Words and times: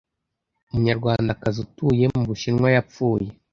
Umunyarwandakazi 0.69 1.57
utuye 1.65 2.05
mu 2.15 2.21
bushinwa 2.29 2.67
yapfuye 2.75 3.27